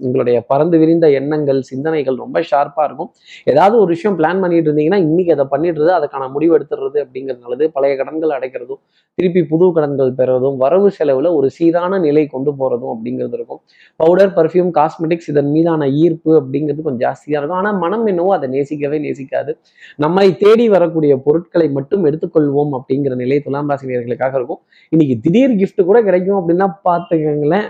உங்களுடைய 0.00 0.40
பறந்து 0.40 0.78
விரிந்த 0.78 1.10
எண்ணங்கள் 1.10 1.62
சிந்தனைகள் 1.62 2.16
ரொம்ப 2.16 2.40
ஷார்ப்பா 2.50 2.84
இருக்கும். 2.84 3.10
ஏதாவது 3.44 3.76
ஒரு 3.78 3.86
விஷயம் 3.86 4.18
பிளான் 4.18 4.40
பண்ணிட்டு 4.40 4.72
இருந்தீங்கன்னா 4.72 5.00
இன்னைக்கு 5.08 5.32
அதை 5.32 5.46
பண்ணிடுறது 5.50 5.92
அதுக்கான 5.98 6.30
முடிவு 6.30 6.58
எடுத்துடுறது 6.58 6.98
அப்படிங்கிறது 7.04 7.38
நல்லது. 7.38 7.70
பழைய 7.70 7.96
கடன்கள் 7.96 8.34
அடைக்கிறதும் 8.38 8.80
திருப்பி 9.14 9.44
புது 9.44 9.72
கடன்கள் 9.72 10.12
பெறுவதும் 10.12 10.56
வரவு 10.56 10.90
செலவுல 10.98 11.34
ஒரு 11.34 11.50
சீரான 11.50 11.98
நிலை 11.98 12.26
கொண்டு 12.26 12.50
போறதும் 12.50 12.92
அப்படிங்கிறது 12.94 13.32
இருக்கும். 13.32 13.60
பவுடர் 13.96 14.32
பர்ஃப்யூம் 14.36 14.70
காஸ்மெட்டிக்ஸ் 14.78 15.28
இதன் 15.28 15.50
மீதான 15.50 15.88
ஈர்ப்பு 15.88 16.32
அப்படிங்கிறது 16.40 16.82
கொஞ்சம் 16.82 17.04
ஜாஸ்தியா 17.08 17.38
இருக்கும். 17.40 17.60
ஆனா 17.60 17.72
மனம் 17.72 18.06
என்னவோ 18.06 18.32
அதை 18.34 18.48
நேசிக்கவே 18.50 19.00
நேசிக்காது. 19.00 19.54
நம்மை 19.96 20.36
தேடி 20.36 20.68
வரக்கூடிய 20.76 21.12
பொருட்களை 21.26 21.68
மட்டும் 21.76 22.06
எடுத்துக்கொள்வோம் 22.08 22.72
அப்படிங்கிற 22.78 23.14
நிலை 23.22 23.38
துலாம் 23.46 23.70
ராசினியர்களுக்காக 23.72 24.34
இருக்கும். 24.40 24.62
இன்னைக்கு 24.94 25.16
திடீர் 25.26 25.60
கிஃப்ட் 25.60 25.88
கூட 25.90 26.00
கிடைக்கும் 26.08 26.40
அப்படின்னா 26.40 26.68
பார்த்துக்கங்களேன். 26.88 27.68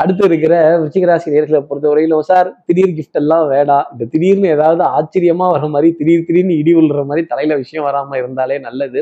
அடுத்து 0.00 0.22
இருக்கிற 0.28 0.54
விருச்சிகராசி 0.80 1.32
நேர்களை 1.32 1.58
பொறுத்தவரையிலும் 1.68 2.24
சார் 2.28 2.48
திடீர் 2.68 2.94
கிஃப்ட் 2.96 3.18
எல்லாம் 3.20 3.44
வேடா. 3.52 3.76
இந்த 3.92 4.04
திடீர்னு 4.12 4.48
ஏதாவது 4.54 4.82
ஆச்சரியமா 4.96 5.46
வர 5.54 5.66
மாதிரி 5.74 5.88
திடீர் 5.98 6.24
திடீர்னு 6.28 6.54
இடி 6.60 6.72
விழுற 6.76 7.02
மாதிரி 7.10 7.22
தலையில 7.32 7.56
விஷயம் 7.62 7.86
வராம 7.88 8.16
இருந்தாலே 8.20 8.56
நல்லது. 8.66 9.00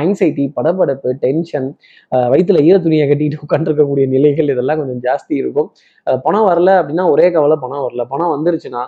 ஆங்ஸைட்டி 0.00 0.44
படபடப்பு 0.58 1.12
டென்ஷன் 1.24 1.68
வயிற்றுல 2.32 2.62
ஈர 2.68 2.78
துணியை 2.86 3.06
கட்டிட்டு 3.12 3.42
உட்காந்துருக்கக்கூடிய 3.46 4.06
நிலைகள் 4.14 4.52
இதெல்லாம் 4.54 4.80
கொஞ்சம் 4.82 5.02
ஜாஸ்தி 5.08 5.34
இருக்கும். 5.42 5.68
பணம் 6.26 6.48
வரல 6.50 6.70
அப்படின்னா 6.82 7.06
ஒரே 7.14 7.26
கவலை 7.36 7.58
பணம் 7.64 7.84
வரல. 7.86 8.04
பணம் 8.14 8.34
வந்துருச்சுன்னா 8.36 8.84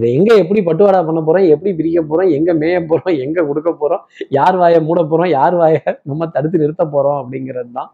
இதை 0.00 0.10
எங்கே 0.18 0.34
எப்படி 0.42 0.60
பட்டுவாடா 0.66 1.00
பண்ண 1.06 1.22
போகிறோம் 1.28 1.46
எப்படி 1.54 1.70
பிரிக்க 1.78 2.00
போகிறோம் 2.10 2.30
எங்கே 2.38 2.52
மேய 2.62 2.76
போகிறோம் 2.90 3.16
எங்கே 3.26 3.42
கொடுக்க 3.50 3.70
போகிறோம் 3.82 4.02
யார் 4.38 4.58
வாயை 4.62 4.80
மூட 4.88 5.00
போகிறோம் 5.12 5.30
யார் 5.38 5.56
வாயை 5.62 5.80
நம்ம 6.10 6.28
தடுத்து 6.36 6.62
நிறுத்த 6.62 6.84
போகிறோம் 6.94 7.18
அப்படிங்கிறது 7.22 7.70
தான். 7.78 7.90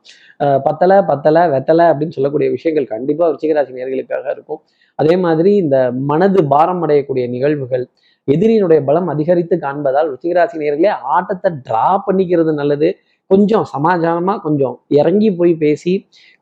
பத்தலை 0.67 0.99
பத்தலை 1.11 1.43
வெத்தலை 1.55 1.87
அப்படின்னு 1.93 2.17
சொல்லக்கூடிய 2.19 2.49
விஷயங்கள் 2.57 2.93
கண்டிப்பாக 2.95 3.29
விருச்சிகராசி 3.31 3.79
நேர்களுக்காக 3.79 4.27
இருக்கும். 4.37 4.61
அதே 4.99 5.15
மாதிரி 5.25 5.51
இந்த 5.63 5.79
மனது 6.11 6.43
பாரம் 6.53 6.83
அடையக்கூடிய 6.87 7.25
நிகழ்வுகள் 7.37 7.87
எதிரியினுடைய 8.29 8.81
பலம் 8.87 9.11
அதிகரித்து 9.13 9.57
காண்பதால் 9.65 10.09
ருச்சிகராசி 10.13 10.57
நேர்களே 10.63 10.93
ஆட்டத்தை 11.17 11.51
டிரா 11.67 11.89
பண்ணிக்கிறது 12.07 12.53
நல்லது. 12.61 12.89
கொஞ்சம் 13.31 13.65
சமாதானமாக 13.75 14.39
கொஞ்சம் 14.47 14.75
இறங்கி 14.99 15.29
போய் 15.39 15.53
பேசி 15.63 15.93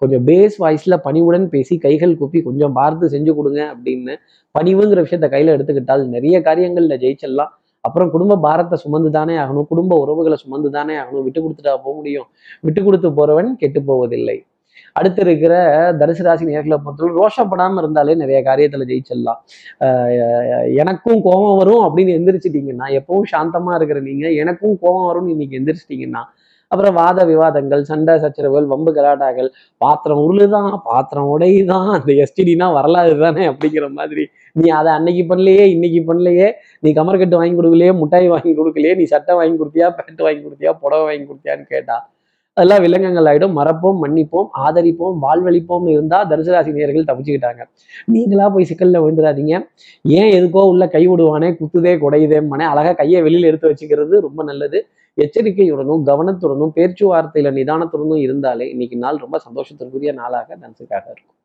கொஞ்சம் 0.03 0.25
பேஸ் 0.29 0.57
வாய்ஸ்ல 0.62 0.95
பணிவுடன் 1.07 1.47
பேசி 1.55 1.75
கைகள் 1.85 2.19
கூப்பி 2.21 2.38
கொஞ்சம் 2.49 2.75
பார்த்து 2.79 3.12
செஞ்சு 3.14 3.33
கொடுங்க 3.38 3.61
அப்படின்னு 3.75 4.14
பணிவுங்கிற 4.55 5.03
விஷயத்த 5.07 5.29
கையில 5.35 5.55
எடுத்துக்கிட்டால் 5.57 6.03
நிறைய 6.14 6.38
காரியங்கள்ல 6.49 6.97
ஜெயிச்சிடலாம். 7.05 7.53
அப்புறம் 7.85 8.11
குடும்ப 8.14 8.37
பாரத்தை 8.45 8.76
சுமந்து 8.83 9.11
தானே 9.17 9.35
ஆகணும் 9.45 9.67
குடும்ப 9.73 9.97
உறவுகளை 10.03 10.37
சுமந்து 10.43 10.69
தானே 10.76 10.95
ஆகணும் 11.00 11.25
விட்டு 11.26 11.41
கொடுத்துட்டா 11.45 11.73
போக 11.87 11.95
முடியும். 11.99 12.29
விட்டு 12.67 12.81
கொடுத்து 12.87 13.09
போறவன் 13.19 13.50
கெட்டு 13.62 13.81
போவதில்லை. 13.88 14.37
அடுத்து 14.99 15.21
இருக்கிற 15.25 15.55
தனுசு 16.00 16.23
ராசி 16.26 16.45
நேர்களை 16.50 16.76
பொறுத்தவரை 16.85 17.14
ரோஷப்படாம 17.21 17.81
இருந்தாலே 17.83 18.12
நிறைய 18.23 18.38
காரியத்துல 18.49 18.87
ஜெயிச்சிடலாம். 18.91 19.41
எனக்கும் 20.83 21.21
கோபம் 21.26 21.59
வரும் 21.61 21.83
அப்படின்னு 21.87 22.17
எந்திரிச்சிட்டீங்கன்னா 22.19 22.88
எப்பவும் 22.99 23.29
சாந்தமா 23.35 23.75
இருக்கிற 23.79 24.00
நீங்க 24.09 24.26
எனக்கும் 24.43 24.76
கோபம் 24.85 25.09
வரும்னு 25.11 25.35
இன்னைக்கு 25.37 25.59
எந்திரிச்சிட்டீங்கன்னா 25.61 26.25
அப்புறம் 26.75 26.97
வாத 27.00 27.19
விவாதங்கள் 27.33 27.83
சண்டை 27.90 28.14
சச்சரவுகள் 28.23 28.71
வம்பு 28.73 28.93
கலாட்டாக்கள் 28.97 29.50
பாத்திரம் 29.81 30.23
உருளுதான் 30.26 30.71
பாத்திரம் 30.88 31.28
உடையுதான் 31.35 31.90
அந்த 31.97 32.11
எஸ்டிடினா 32.25 32.69
வரலாறு 32.78 33.14
தானே 33.25 33.45
அப்படிங்கிற 33.50 33.88
மாதிரி. 33.99 34.25
நீ 34.57 34.66
அதை 34.78 34.90
அன்னைக்கு 34.99 35.25
பண்ணலையே 35.31 35.66
இன்னைக்கு 35.75 36.00
பண்ணலையே 36.11 36.49
நீ 36.87 36.90
கமர்கட்டு 37.00 37.38
வாங்கி 37.40 37.57
கொடுக்கலையே 37.61 37.93
முட்டாய் 38.00 38.33
வாங்கி 38.35 38.54
கொடுக்கலையே 38.61 38.97
நீ 39.00 39.07
சட்டை 39.14 39.37
வாங்கி 39.40 39.57
கொடுத்தியா 39.62 39.88
பேண்ட் 40.00 40.25
வாங்கி 40.26 40.43
கொடுத்தியா 40.47 40.73
புடவை 40.83 41.07
வாங்கி 41.11 41.26
கொடுத்தியான்னு 41.31 41.66
கேட்டா 41.76 41.97
அதெல்லாம் 42.57 42.83
விலங்கங்கள் 42.85 43.28
ஆயிடும். 43.31 43.54
மறப்போம் 43.59 43.97
மன்னிப்போம் 44.02 44.49
ஆதரிப்போம் 44.64 45.16
வாழ்வழிப்போம் 45.25 45.87
இருந்தா 45.95 46.19
தனுசராசி 46.31 46.73
நேர்கள் 46.76 47.07
தப்பிச்சுக்கிட்டாங்க. 47.09 47.62
நீங்களா 48.14 48.47
போய் 48.54 48.69
சிக்கல்ல 48.71 49.00
விழுந்துடாதீங்க. 49.04 49.54
ஏன் 50.19 50.31
எதுக்கோ 50.37 50.62
உள்ள 50.73 50.87
கை 50.95 51.02
விடுவானே 51.09 51.49
குத்துதே 51.61 51.95
குடையுதேம்மானே 52.04 52.66
அழகா 52.73 52.93
கையை 53.00 53.23
வெளியில 53.26 53.50
எடுத்து 53.50 53.71
வச்சுக்கிறது 53.71 54.21
ரொம்ப 54.26 54.43
நல்லது. 54.50 54.81
எச்சரிக்கையுடனும் 55.18 56.02
கவனத்துடனும் 56.06 56.73
பேச்சுவார்த்தையில 56.75 57.52
நிதானத்துடனும் 57.59 58.23
இருந்தாலே 58.26 58.71
இன்னைக்கு 58.71 58.97
நாள் 58.97 59.16
ரொம்ப 59.16 59.40
சந்தோஷத்திற்குரிய 59.47 60.12
நாளாக 60.12 60.56
தனுசுக்காக 60.56 61.04
இருக்கும். 61.04 61.37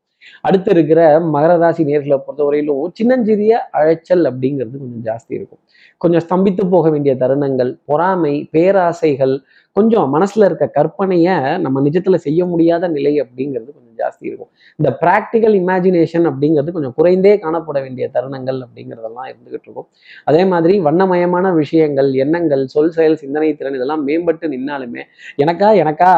அடுத்து 0.41 0.71
இருக்கிற 0.71 1.19
மகர 1.19 1.57
ராசி 1.57 1.83
நேர்களை 1.83 2.17
பொறுத்தவரையிலும் 2.17 2.89
சின்னஞ்சிறிய 2.93 3.69
அழைச்சல் 3.69 4.23
அப்படிங்கிறது 4.23 4.75
கொஞ்சம் 4.77 5.03
ஜாஸ்தி 5.03 5.33
இருக்கும். 5.33 5.59
கொஞ்சம் 5.97 6.23
ஸ்தம்பித்து 6.29 6.69
போக 6.69 6.89
வேண்டிய 6.89 7.15
தருணங்கள் 7.15 7.71
பொறாமை 7.85 8.47
பேராசைகள் 8.51 9.35
கொஞ்சம் 9.75 10.07
மனசுல 10.15 10.47
இருக்க 10.49 10.65
கற்பனையை 10.77 11.35
நம்ம 11.65 11.81
நிஜத்துல 11.87 12.17
செய்ய 12.25 12.45
முடியாத 12.51 12.87
நிலை 12.95 13.13
அப்படிங்கிறது 13.23 13.69
கொஞ்சம் 13.75 13.97
ஜாஸ்தி 14.01 14.25
இருக்கும். 14.29 14.49
இந்த 14.79 14.89
ப்ராக்டிக்கல் 15.01 15.55
இமேஜினேஷன் 15.61 16.25
அப்படிங்கிறது 16.29 16.73
கொஞ்சம் 16.77 16.95
குறைந்தே 16.97 17.33
காணப்பட 17.43 17.77
வேண்டிய 17.85 18.05
தருணங்கள் 18.15 18.59
அப்படிங்கிறதெல்லாம் 18.65 19.27
இருந்துகிட்டு 19.31 19.67
இருக்கும். 19.69 19.87
அதே 20.31 20.43
மாதிரி 20.51 20.75
வண்ணமயமான 20.87 21.51
விஷயங்கள் 21.61 22.09
எண்ணங்கள் 22.25 22.63
சொல் 22.75 22.93
செயல் 22.97 23.19
சிந்தனை 23.23 23.49
திறன் 23.59 23.77
இதெல்லாம் 23.79 24.03
மேம்பட்டு 24.09 24.47
நின்னாலுமே 24.55 25.03
எனக்கா 25.45 25.69
எனக்கா 25.83 26.11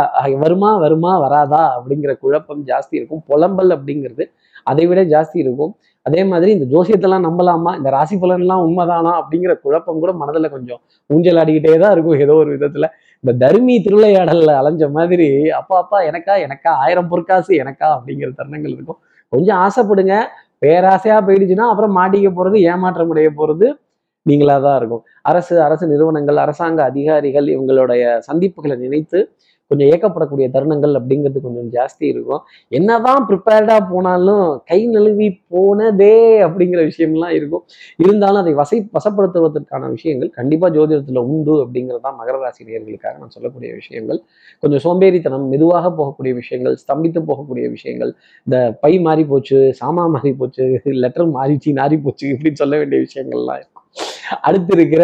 வருமா 0.44 0.72
வருமா 0.86 1.14
வராதா 1.26 1.64
அப்படிங்கிற 1.78 2.14
குழப்பம் 2.26 2.64
ஜாஸ்தி 2.72 2.96
இருக்கும். 3.00 3.24
புலம்பல் 3.32 3.74
அப்படிங்கிறது 3.78 4.26
அதை 4.72 4.84
விட 4.90 5.02
ஜாஸ்தி 5.14 5.38
இருக்கும். 5.46 5.72
அதே 6.06 6.22
மாதிரி 6.30 6.52
இந்த 6.58 6.66
ஜோசியத்தெல்லாம் 6.74 7.26
நம்பலாமா? 7.28 7.72
இந்த 7.80 7.90
ராசி 7.96 8.16
பலன்லாம் 8.22 8.64
உண்மைதானா? 8.68 9.12
அப்படிங்கிற 9.22 9.54
குழப்பம் 9.66 10.00
கூட 10.04 10.12
மனதில் 10.22 10.54
கொஞ்சம் 10.54 10.80
ஊஞ்சல் 11.10 11.40
ஆடிக்கிட்டே 11.42 11.74
தான் 11.84 11.94
இருக்கும். 11.96 12.18
ஏதோ 12.26 12.36
ஒரு 12.44 12.52
விதத்தில். 12.56 12.88
இந்த 13.24 13.32
தர்மி 13.44 13.74
திருவிளையாடல்ல 13.86 14.52
அலைஞ்ச 14.62 14.84
மாதிரி 14.92 15.28
அப்பா 15.60 15.76
அப்பா 15.78 15.98
எனக்கா 16.10 16.36
எனக்கா 16.46 16.72
ஆயிரம் 16.86 17.10
பொற்காசு 17.10 17.52
எனக்கா 17.64 17.88
அப்படிங்கிற 17.98 18.30
தருணங்கள் 18.40 18.74
இருக்கும். 18.78 19.00
கொஞ்சம் 19.34 19.60
ஆசைப்படுங்க. 19.66 20.16
பேராசையா 20.62 21.18
போயிடுச்சுன்னா 21.28 21.68
அப்புறம் 21.72 21.94
மாட்டிக்க 21.98 22.30
போறது 22.40 22.58
ஏமாற்றம் 22.72 23.12
அடைய 23.12 23.30
போறது 23.38 23.68
நீங்களா 24.26 24.56
தான் 24.60 24.78
இருக்கும். 24.80 25.04
அரசு 25.22 25.54
அரசு 25.62 25.86
நிறுவனங்கள் 25.88 26.38
அரசாங்க 26.38 26.80
அதிகாரிகள் 26.84 27.48
இவங்களுடைய 27.56 28.04
சந்திப்புகளை 28.30 28.76
நினைத்து 28.78 29.20
கொஞ்சம் 29.72 29.90
ஏக்கப்படக்கூடிய 29.96 30.48
தருணங்கள் 30.56 30.94
அப்படிங்கிறது 31.00 31.42
கொஞ்சம் 31.48 31.70
ஜாஸ்தி 31.76 32.06
இருக்கும். 32.14 32.42
என்னதான் 32.72 33.26
ப்ரிப்பேர்டாக 33.30 33.82
போனாலும் 33.92 34.46
கை 34.72 34.80
நழுவி 34.96 35.28
போனதே 35.54 36.16
அப்படிங்கிற 36.48 36.82
விஷயம்லாம் 36.92 37.36
இருக்கும். 37.40 37.64
இருந்தாலும் 38.04 38.42
அதை 38.44 38.54
வசை 38.62 38.80
வசப்படுத்துவதற்கான 38.98 39.90
விஷயங்கள் 39.96 40.32
கண்டிப்பாக 40.40 40.72
ஜோதிடத்தில் 40.78 41.22
உண்டு 41.26 41.56
அப்படிங்கிறது 41.66 42.04
தான் 42.08 42.18
மகர 42.22 42.38
ராசி 42.44 42.62
நேர்களுக்காக 42.70 43.16
நான் 43.22 43.36
சொல்லக்கூடிய 43.38 43.72
விஷயங்கள். 43.82 44.22
கொஞ்சம் 44.64 44.84
சோம்பேறித்தனம் 44.88 45.48
மெதுவாக 45.54 45.86
போகக்கூடிய 46.00 46.34
விஷயங்கள் 46.42 46.78
ஸ்தம்பித்து 46.84 47.22
போகக்கூடிய 47.30 47.68
விஷயங்கள் 47.76 48.14
இந்த 48.48 48.58
பை 48.84 48.94
மாறி 49.08 49.26
போச்சு 49.34 49.60
சாமா 49.82 50.06
மாறி 50.16 50.34
போச்சு 50.42 50.66
லெட்டர் 51.04 51.30
மாறிச்சு 51.38 51.72
நாறி 51.82 52.00
போச்சு 52.08 52.26
இப்படின்னு 52.34 52.62
சொல்ல 52.64 52.76
வேண்டிய 52.82 53.00
விஷயங்கள்லாம் 53.08 53.62
அடுத்து 54.42 54.74
இருக்கிற 54.78 55.04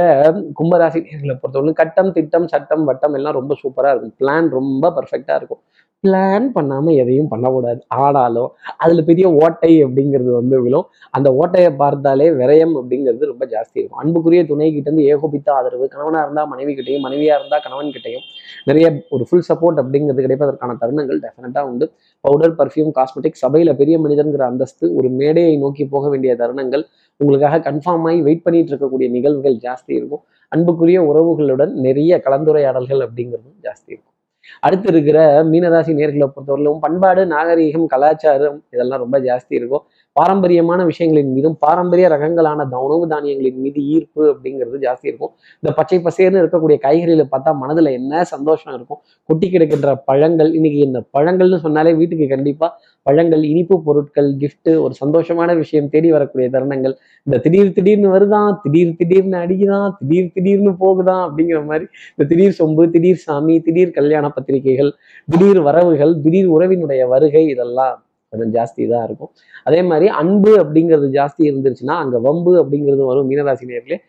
கும்பராசி 0.60 1.00
நேர்களை 1.07 1.36
பொறுத்தவரை 1.39 1.74
கட்டம் 1.74 2.12
திட்டம் 2.12 2.48
சட்டம் 2.48 2.84
வட்டம் 2.84 3.13
எல்லாம் 3.13 3.34
ரொம்ப 3.34 3.55
சூப்பரா 3.63 3.91
இருக்கும். 3.93 4.15
பிளான் 4.22 4.50
ரொம்ப 4.50 4.93
பர்ஃபெக்டா 4.98 5.36
இருக்கும். 5.36 5.62
பிளான் 6.03 6.46
பண்ணாம 6.55 6.93
எதையும் 6.96 7.27
பண்ணக்கூடாது. 7.27 7.79
ஆனாலும் 7.88 8.50
அதுல 8.77 9.01
பெரிய 9.01 9.29
ஓட்டை 9.29 9.84
அப்படிங்கிறது 9.86 10.31
வந்து 10.31 10.62
விழும். 10.62 10.86
அந்த 11.12 11.29
ஓட்டையை 11.39 11.75
பார்த்தாலே 11.75 12.31
விரயம் 12.31 12.75
அப்படிங்கிறது 12.79 13.25
ரொம்ப 13.25 13.46
ஜாஸ்தி 13.46 13.77
இருக்கும். 13.79 14.01
அன்புக்குரிய 14.03 14.46
துணை 14.46 14.67
கிட்ட 14.74 14.89
இருந்து 14.89 15.07
ஏகோபித்த 15.13 15.53
ஆதரவு 15.53 15.88
கணவனா 15.88 16.22
இருந்தா 16.22 16.46
மனைவி 16.46 16.74
கிட்டையும் 16.74 17.05
மனைவியா 17.07 17.36
இருந்தா 17.39 17.60
கணவன் 17.60 17.93
கிட்டையும் 17.96 18.25
நிறைய 18.65 19.03
ஒரு 19.10 19.25
ஃபுல் 19.29 19.48
சப்போர்ட் 19.50 19.81
அப்படிங்கிறது 19.84 20.25
கிடைப்பதற்கான 20.27 20.77
தருணங்கள் 20.84 21.19
டெஃபினட்டா 21.25 21.62
உண்டு. 21.62 21.88
பவுடர் 22.22 22.55
பர்ஃப்யூம் 22.55 22.91
காஸ்மெட்டிக் 23.00 23.41
சபையில 23.46 23.74
பெரிய 23.74 24.00
மனிதன்கிற 24.00 24.46
அந்தஸ்து 24.51 24.96
ஒரு 24.96 25.10
மேடையை 25.10 25.57
நோக்கி 25.57 25.86
போக 25.86 26.10
வேண்டிய 26.10 26.36
தருணங்கள் 26.36 26.86
உங்களுக்காக 27.18 27.72
கன்ஃபார்ம் 27.72 28.06
ஆகி 28.10 28.22
வெயிட் 28.22 28.44
பண்ணிட்டு 28.44 28.72
இருக்கக்கூடிய 28.74 29.10
நிகழ்வுகள் 29.10 29.56
ஜாஸ்தி 29.56 29.94
இருக்கும். 30.00 30.24
அன்புக்குரிய 30.52 31.00
உறவுகளுடன் 31.02 31.72
நிறைய 31.86 32.22
கலந்துரையாடல்கள் 32.26 33.02
அப்படிங்கிறதும் 33.06 33.58
ஜாஸ்தி 33.64 33.90
இருக்கும். 33.94 34.14
அடுத்து 34.60 34.88
இருக்கிற 34.94 35.44
மீனராசி 35.44 35.94
நேர்களை 36.00 36.28
பொறுத்தவரையிலும் 36.28 36.80
பண்பாடு 36.80 37.26
நாகரீகம் 37.26 37.86
கலாச்சாரம் 37.86 38.64
இதெல்லாம் 38.70 39.00
ரொம்ப 39.00 39.20
ஜாஸ்தி 39.20 39.54
இருக்கும். 39.60 39.84
பாரம்பரியமான 40.18 40.80
விஷயங்களின் 40.86 41.32
மீதும் 41.36 41.58
பாரம்பரிய 41.60 42.08
ரகங்களான 42.10 42.66
உணவு 42.86 43.08
தானியங்களின் 43.08 43.60
மீது 43.64 43.80
ஈர்ப்பு 43.88 44.22
அப்படிங்கிறது 44.32 44.78
ஜாஸ்தி 44.86 45.08
இருக்கும். 45.10 45.32
இந்த 45.64 45.72
பச்சை 45.76 45.98
பசேர்னு 46.00 46.42
இருக்கக்கூடிய 46.44 46.78
காய்கறிகளை 46.86 47.26
பார்த்தா 47.34 47.54
மனதுல 47.64 47.92
என்ன 47.92 48.24
சந்தோஷம் 48.24 48.74
இருக்கும்? 48.74 49.00
கொட்டி 49.30 49.50
கிடக்கின்ற 49.50 49.94
பழங்கள் 50.06 50.54
இன்னைக்கு 50.54 50.80
இந்த 50.80 51.02
பழங்கள்னு 51.18 51.60
சொன்னாலே 51.66 51.94
வீட்டுக்கு 51.94 52.28
கண்டிப்பா 52.28 52.70
பழங்கள் 53.04 53.44
இனிப்பு 53.44 53.76
பொருட்கள் 53.84 54.30
கிஃப்ட் 54.42 54.72
ஒரு 54.86 54.94
சந்தோஷமான 55.06 55.56
விஷயம் 55.58 55.90
தேடி 55.90 56.12
வரக்கூடிய 56.12 56.48
தருணங்கள். 56.56 56.96
இந்த 57.28 57.38
திடீர் 57.46 57.74
திடீர்னு 57.74 58.10
வருதான் 58.16 58.52
திடீர் 58.64 58.96
திடீர்னு 58.98 59.38
அடிக்குதான் 59.38 59.92
திடீர் 60.00 60.34
திடீர்னு 60.34 60.74
போகுதான் 60.78 61.24
அப்படிங்கிற 61.28 61.62
மாதிரி 61.66 61.88
இந்த 62.18 62.26
திடீர் 62.32 62.58
சொம்பு 62.60 62.90
திடீர் 62.90 63.24
சாமி 63.28 63.56
திடீர் 63.60 63.96
கல்யாண 64.00 64.26
பத்திரிகைகள் 64.30 64.92
திடீர் 65.30 65.62
வரவுகள் 65.62 66.14
திடீர் 66.22 66.52
உறவினுடைய 66.58 67.08
வருகை 67.08 67.46
இதெல்லாம். 67.48 67.98
கொஞ்சம் 68.39 68.56
ஜாஸ்தி 68.58 68.82
தான் 68.94 69.06
இருக்கும். 69.08 69.32
அதே 69.67 69.82
மாதிரி 69.89 70.08
அன்பு 70.22 70.51
அப்படிங்கிறது 70.63 71.08
ஜாஸ்தி 71.20 71.44
இருந்துருச்சுன்னா 71.51 71.96
அங்க 72.03 72.17
வம்பு 72.27 72.53
அப்படிங்கிறது 72.62 73.03
வரும் 73.12 73.29
மீனராசி 73.32 73.67
நேர்களே 73.74 74.00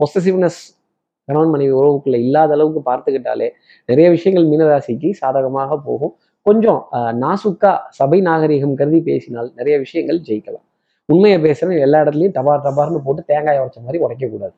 பொசசிவ்னஸ் 0.00 0.60
கணவன் 1.28 1.52
மனைவி 1.54 1.72
உறவுக்குள்ள 1.80 2.18
இல்லாத 2.26 2.52
அளவுக்கு 2.56 2.80
பார்த்துக்கிட்டாலே 2.90 3.48
நிறைய 3.88 4.06
விஷயங்கள் 4.14 4.46
மீனராசிக்கு 4.52 5.08
சாதகமாக 5.22 5.76
போகும். 5.88 6.12
கொஞ்சம் 6.46 6.80
நாசுக்கா 7.24 7.72
சபை 7.98 8.18
நாகரிகம் 8.28 8.74
கருதி 8.80 9.00
பேசினால் 9.08 9.48
நிறைய 9.58 9.74
விஷயங்கள் 9.84 10.20
ஜெயிக்கலாம். 10.28 10.64
உண்மையை 11.08 11.38
பேசுறேன் 11.46 11.82
எல்லா 11.86 11.98
இடத்துலையும் 12.04 12.34
டபார் 12.38 12.64
டபார்னு 12.66 13.00
போட்டு 13.06 13.22
தேங்காய் 13.32 13.60
உடைச்ச 13.62 13.80
மாதிரி 13.84 14.00
உடைக்கக்கூடாது. 14.06 14.54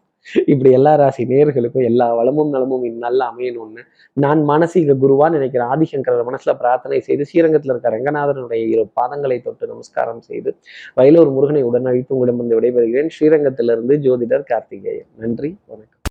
இப்படி 0.46 0.70
எல்லா 0.70 0.94
ராசி 0.94 1.24
நேர்களுக்கும் 1.24 1.84
எல்லா 1.84 2.14
வளமும் 2.14 2.50
நலமும் 2.50 2.84
நல்லா 2.98 3.34
அமையணும்னு 3.34 3.82
நான் 4.12 4.40
மானசீக 4.48 4.96
குருவா 5.04 5.30
நினைக்கிற 5.30 5.64
ஆதிசங்கரர் 5.64 6.28
மனசுல 6.30 6.54
பிரார்த்தனை 6.58 7.00
செய்து 7.00 7.26
ஸ்ரீரங்கத்தில் 7.26 7.72
இருக்க 7.72 7.90
ரங்கநாதனுடைய 7.90 8.62
இரு 8.66 8.84
பாதங்களை 9.00 9.42
தொட்டு 9.42 9.66
நமஸ்காரம் 9.66 10.20
செய்து 10.20 10.52
வயலூர் 10.96 11.32
முருகனை 11.32 11.62
உடன் 11.62 11.88
உங்களிடமிருந்து 12.08 12.60
விடைபெறுகிறேன். 12.60 13.10
ஸ்ரீரங்கத்திலிருந்து 13.18 13.96
ஜோதிடர் 13.96 14.44
கார்த்திகேயன். 14.44 15.08
நன்றி 15.16 15.56
வணக்கம். 15.66 15.98